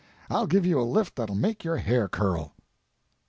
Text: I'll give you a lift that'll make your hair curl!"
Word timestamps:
I'll 0.31 0.47
give 0.47 0.65
you 0.65 0.81
a 0.81 0.81
lift 0.81 1.15
that'll 1.15 1.35
make 1.35 1.63
your 1.63 1.77
hair 1.77 2.07
curl!" 2.07 2.55